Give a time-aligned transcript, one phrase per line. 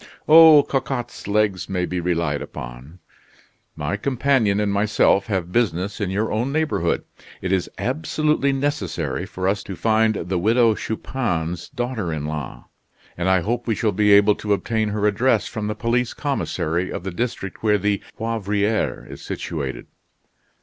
[0.27, 2.97] "Oh, Cocotte's legs may be relied upon."
[3.75, 7.03] "My companion and myself have business in your own neighborhood.
[7.39, 12.65] It is absolutely necessary for us to find the Widow Chupin's daughter in law;
[13.15, 16.89] and I hope we shall be able to obtain her address from the police commissary
[16.91, 19.85] of the district where the Poivriere is situated."